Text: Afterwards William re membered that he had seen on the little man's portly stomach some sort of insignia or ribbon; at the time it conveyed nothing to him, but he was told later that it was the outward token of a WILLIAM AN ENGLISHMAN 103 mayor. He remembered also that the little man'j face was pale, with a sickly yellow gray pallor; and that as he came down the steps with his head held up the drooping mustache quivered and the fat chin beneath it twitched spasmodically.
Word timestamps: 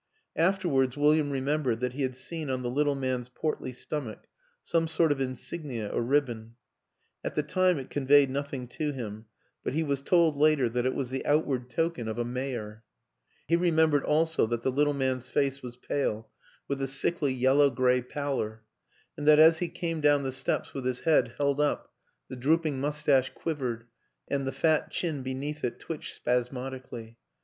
Afterwards 0.35 0.97
William 0.97 1.29
re 1.29 1.41
membered 1.41 1.79
that 1.81 1.93
he 1.93 2.01
had 2.01 2.15
seen 2.15 2.49
on 2.49 2.63
the 2.63 2.71
little 2.71 2.95
man's 2.95 3.29
portly 3.29 3.71
stomach 3.71 4.25
some 4.63 4.87
sort 4.87 5.11
of 5.11 5.21
insignia 5.21 5.89
or 5.89 6.01
ribbon; 6.01 6.55
at 7.23 7.35
the 7.35 7.43
time 7.43 7.77
it 7.77 7.91
conveyed 7.91 8.27
nothing 8.31 8.67
to 8.69 8.91
him, 8.91 9.25
but 9.63 9.73
he 9.73 9.83
was 9.83 10.01
told 10.01 10.35
later 10.35 10.67
that 10.69 10.87
it 10.87 10.95
was 10.95 11.11
the 11.11 11.23
outward 11.23 11.69
token 11.69 12.07
of 12.07 12.17
a 12.17 12.21
WILLIAM 12.23 12.37
AN 12.37 12.43
ENGLISHMAN 12.43 12.83
103 13.59 13.59
mayor. 13.59 13.59
He 13.59 13.69
remembered 13.69 14.03
also 14.03 14.47
that 14.47 14.63
the 14.63 14.71
little 14.71 14.95
man'j 14.95 15.29
face 15.29 15.61
was 15.61 15.77
pale, 15.77 16.31
with 16.67 16.81
a 16.81 16.87
sickly 16.87 17.31
yellow 17.31 17.69
gray 17.69 18.01
pallor; 18.01 18.63
and 19.15 19.27
that 19.27 19.37
as 19.37 19.59
he 19.59 19.67
came 19.67 20.01
down 20.01 20.23
the 20.23 20.31
steps 20.31 20.73
with 20.73 20.83
his 20.85 21.01
head 21.01 21.35
held 21.37 21.61
up 21.61 21.93
the 22.27 22.35
drooping 22.35 22.81
mustache 22.81 23.31
quivered 23.35 23.85
and 24.27 24.47
the 24.47 24.51
fat 24.51 24.89
chin 24.89 25.21
beneath 25.21 25.63
it 25.63 25.79
twitched 25.79 26.15
spasmodically. 26.15 27.17